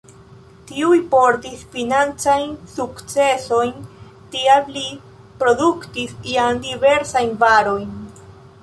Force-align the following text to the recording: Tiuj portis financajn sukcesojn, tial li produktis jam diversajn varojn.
Tiuj 0.69 0.95
portis 1.11 1.59
financajn 1.75 2.55
sukcesojn, 2.77 3.75
tial 4.37 4.73
li 4.79 4.87
produktis 5.45 6.19
jam 6.35 6.61
diversajn 6.69 7.39
varojn. 7.47 7.91